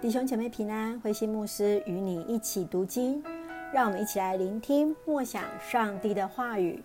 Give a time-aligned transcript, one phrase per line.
[0.00, 3.20] 弟兄姐妹平安，慧馨牧师与你一起读经，
[3.72, 6.80] 让我们一起来聆听默想上帝的话语。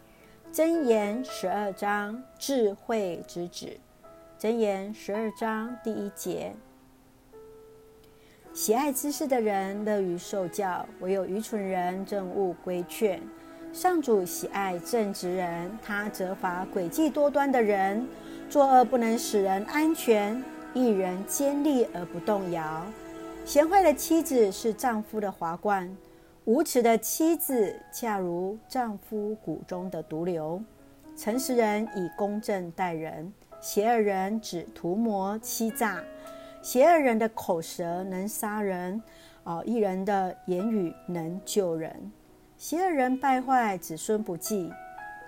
[0.52, 3.68] 箴言十二章智慧之子。
[4.39, 6.55] 箴言十二章第一节：
[8.52, 13.22] 喜爱知识的人乐于受教，唯有愚蠢人憎恶规劝。
[13.72, 18.08] 上主喜爱正直人，他责罚诡计多端的人。
[18.50, 22.84] 作恶不能使人安全，一人坚立而不动摇。
[23.45, 25.95] 贤惠的妻子是丈夫的华冠，
[26.45, 30.62] 无耻的妻子恰如丈夫骨中的毒瘤。
[31.15, 33.31] 诚实人以公正待人，
[33.62, 36.03] 邪恶人只图谋欺诈。
[36.63, 38.99] 邪恶人的口舌能杀人，
[39.43, 42.12] 哦，义人的言语能救人。
[42.57, 44.71] 邪恶人败坏，子孙不继；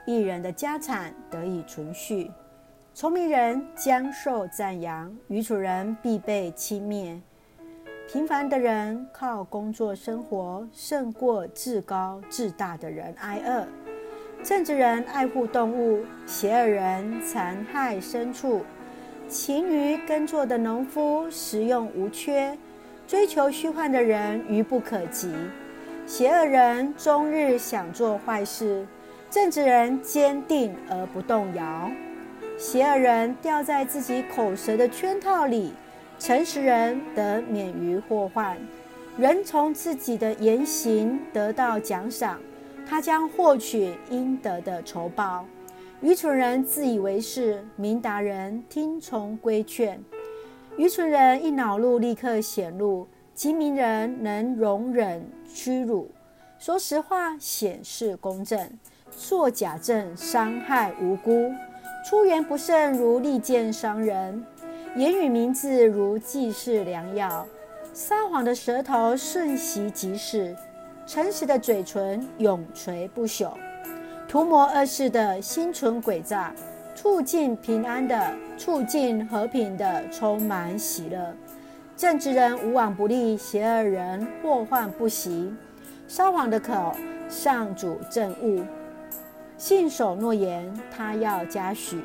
[0.08, 2.32] 义人的家产得以存续。
[2.96, 7.20] 聪明人将受赞扬，愚蠢人必被轻蔑。
[8.08, 13.68] 平凡的人靠工作生活，胜过自高自大的人挨饿。
[14.42, 18.64] 正直人爱护动物，邪恶人残害牲畜。
[19.28, 22.58] 勤于耕作的农夫食用无缺，
[23.06, 25.36] 追求虚幻的人愚不可及。
[26.08, 28.88] 邪恶人终日想做坏事，
[29.30, 31.92] 正直人坚定而不动摇。
[32.58, 35.74] 邪恶人掉在自己口舌的圈套里，
[36.18, 38.58] 诚实人得免于祸患。
[39.18, 42.40] 人从自己的言行得到奖赏，
[42.88, 45.46] 他将获取应得的酬报。
[46.02, 50.00] 愚蠢人自以为是，明达人听从规劝。
[50.78, 56.10] 愚蠢人一恼怒立刻显露，精明人能容忍屈辱。
[56.58, 58.70] 说实话显示公正，
[59.12, 61.52] 作假证伤害无辜。
[62.08, 64.46] 出言不慎如利剑伤人，
[64.96, 67.44] 言语明智如济世良药。
[67.94, 70.56] 撒谎的舌头瞬息即逝，
[71.08, 73.54] 诚实的嘴唇永垂不朽。
[74.28, 76.54] 图谋恶事的心存诡诈，
[76.94, 81.34] 促进平安的、促进和平的，充满喜乐。
[81.98, 85.52] 正直人无往不利，邪恶人祸患不息。
[86.08, 86.96] 撒谎的口，
[87.28, 88.64] 上主憎恶。
[89.58, 92.02] 信守诺言，他要嘉许。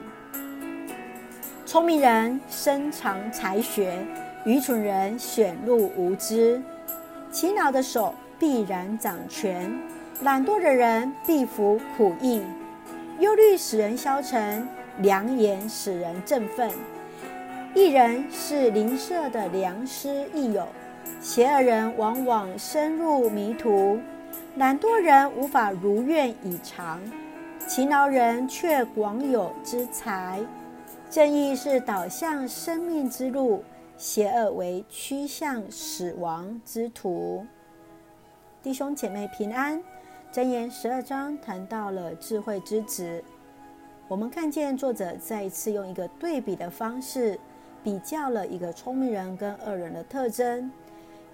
[1.66, 4.06] 聪明人深藏才学，
[4.44, 6.62] 愚蠢人显露无知。
[7.32, 9.68] 勤劳的手必然掌权，
[10.22, 12.40] 懒惰的人必服苦役。
[13.18, 14.66] 忧虑使人消沉，
[14.98, 16.70] 良言使人振奋。
[17.74, 20.68] 一人是邻舍的良师益友，
[21.20, 23.98] 邪恶人往往深入迷途。
[24.56, 27.00] 懒惰人无法如愿以偿。
[27.66, 30.40] 勤劳人却广有之财，
[31.08, 33.62] 正义是导向生命之路，
[33.96, 37.46] 邪恶为趋向死亡之途。
[38.62, 39.82] 弟兄姐妹平安。
[40.32, 43.20] 箴言十二章谈到了智慧之子，
[44.06, 47.36] 我们看见作者再一次用一个对比的方式，
[47.82, 50.70] 比较了一个聪明人跟恶人的特征。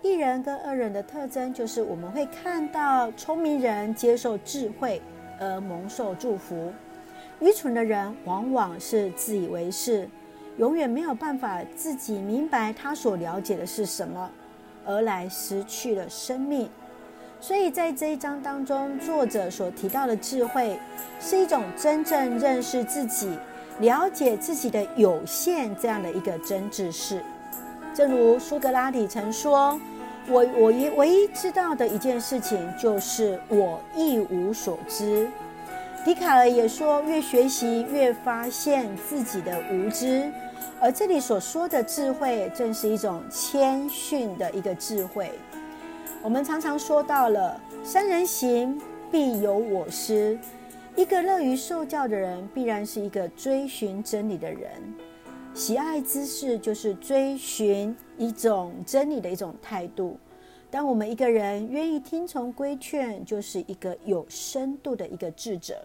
[0.01, 5.03] 一人跟恶人的特征就是我们会看到聪明人接受智慧。
[5.39, 6.73] 而蒙受祝福，
[7.41, 10.09] 愚蠢的人往往是自以为是，
[10.57, 14.31] 永远没有办法自己明白他所了解的是什么，
[14.85, 16.69] 而来失去了生命。
[17.41, 20.79] 所以在这一章当中，作者所提到的智慧，
[21.21, 23.39] 是一种真正认识自己、
[23.81, 27.23] 了解自己的有限这样的一个真知识。
[27.95, 29.79] 正如苏格拉底曾说。
[30.29, 35.29] 我我一唯一知道的一件事情就是我一无所知。
[36.05, 40.31] 笛卡尔也说，越学习越发现自己的无知。
[40.81, 45.31] 而这里所说的智慧，正是一种谦逊的一个智慧。
[46.23, 50.39] 我们常常说到了“三人行，必有我师”。
[50.97, 54.71] 一个乐于受教的人，必然是一个追寻真理的人。
[55.55, 60.19] 喜爱知识，就是追寻一种真理的一种态度。
[60.77, 65.83] 当我们一个人愿意听从规劝，就是一个有深度的一个智者。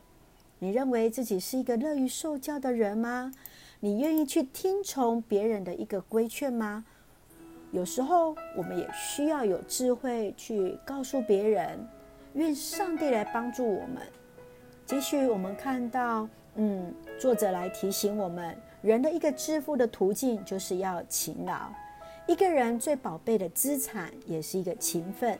[0.59, 3.31] 你认为自己是一个乐于受教的人吗？
[3.79, 6.83] 你愿意去听从别人的一个规劝吗？
[7.71, 11.79] 有时候我们也需要有智慧去告诉别人。
[12.33, 14.01] 愿上帝来帮助我们。
[14.85, 18.53] 继续，我们看到，嗯，作者来提醒我们。
[18.81, 21.71] 人的一个致富的途径，就是要勤劳。
[22.27, 25.38] 一个人最宝贝的资产，也是一个勤奋。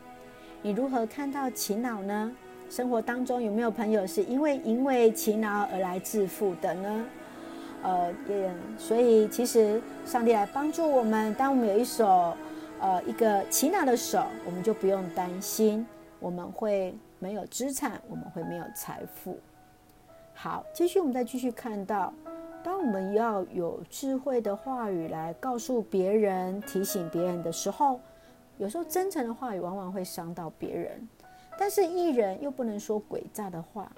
[0.62, 2.32] 你如何看到勤劳呢？
[2.70, 7.06] 生活当中有没有朋友是因为因为勤劳而来致富的呢？
[7.84, 8.14] 呃，
[8.78, 11.34] 所以其实上帝来帮助我们。
[11.36, 12.36] 当我们有一手
[12.80, 15.86] 呃一个勤劳的手，我们就不用担心
[16.20, 19.40] 我们会没有资产，我们会没有财富。
[20.34, 22.14] 好，继续我们再继续看到，
[22.64, 28.00] 当我们要有智慧的话语来告诉别人、提醒别人的时候，
[28.58, 31.08] 有时候真诚的话语往往会伤到别人，
[31.58, 33.92] 但是艺人又不能说诡诈的话。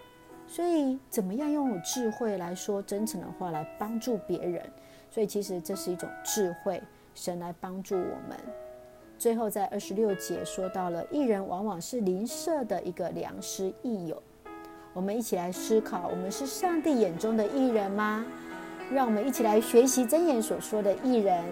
[0.46, 4.62] 所以，怎么样用智慧来说真诚的话来帮助别人？
[5.10, 6.82] 所以，其实这是一种智慧，
[7.16, 8.38] 神来帮助我们。
[9.18, 14.22] 最后，在二十六节说到了，艺人往往是邻舍的一个良师益友。
[14.94, 18.24] 我们一起来思考：我们是上帝眼中的艺人吗？
[18.92, 21.44] 让我们一起来学习真言所说的艺人。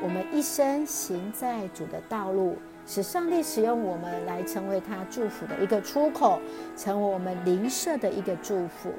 [0.00, 2.56] 我们一生行在主的道路。
[2.88, 6.38] 使上帝使用我们来成为他祝福的一个出口，
[6.76, 8.92] 成为我们邻舍的一个祝福。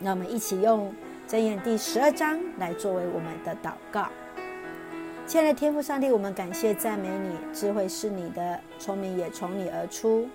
[0.00, 0.92] 那我们一起用
[1.24, 4.08] 真言第十二章来作为我们的祷告。
[5.28, 10.26] 亲爱的天父上帝，我们感谢赞美你，智慧是你的，聪明也从你而出。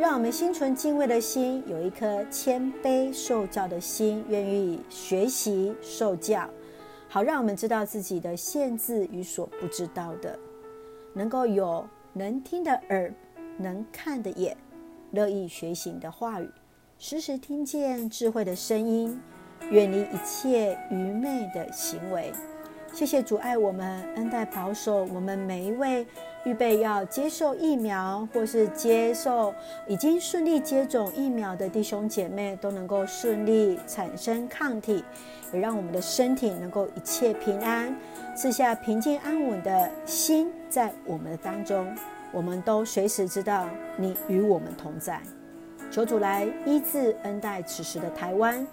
[0.00, 6.48] 让我们心存敬畏的心，有一颗谦卑受教的心，愿意学习受教，
[7.06, 10.38] 好让我们知道自己的限制与所不知道的，
[11.12, 11.86] 能够有。
[12.14, 13.12] 能听的耳，
[13.58, 14.56] 能看的眼，
[15.10, 16.50] 乐意学习的话语，
[16.98, 19.20] 时时听见智慧的声音，
[19.70, 22.32] 远离一切愚昧的行为。
[22.92, 26.06] 谢谢主爱我们，恩待保守我们每一位
[26.44, 29.54] 预备要接受疫苗或是接受
[29.86, 35.02] 已经顺利接种疫苗的弟兄姐妹，都能够顺利产生抗体，
[35.52, 37.96] 也让我们的身体能够一切平安。
[38.36, 41.96] 赐下平静安稳的心在我们的当中，
[42.32, 43.66] 我们都随时知道
[43.96, 45.20] 你与我们同在。
[45.90, 48.66] 求主来医治恩待此时的台湾，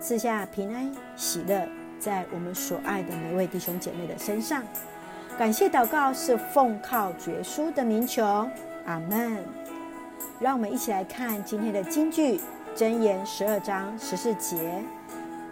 [0.00, 1.66] 赐下平安喜乐
[1.98, 4.62] 在我们所爱的每位弟兄姐妹的身上。
[5.38, 8.24] 感谢祷告是奉靠绝书的名求，
[8.86, 9.38] 阿门。
[10.40, 12.40] 让我们一起来看今天的金句，
[12.76, 14.82] 箴言十二章十四节：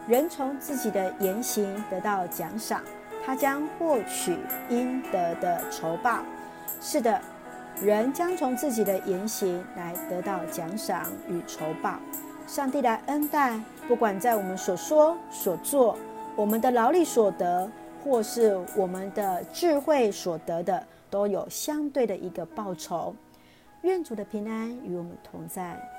[0.07, 2.81] 人从自己的言行得到奖赏。
[3.25, 4.39] 他将获取
[4.69, 6.21] 应得的酬报。
[6.81, 7.21] 是的，
[7.83, 11.99] 人将从自己的言行来得到奖赏与酬报。
[12.47, 15.99] 上帝来恩待，不管在我们所说所做，
[16.37, 17.69] 我们的劳力所得，
[18.05, 23.15] 或是我们的智慧所得的，都有相对的一个报酬。
[23.81, 25.96] 愿主的平安与我们同在。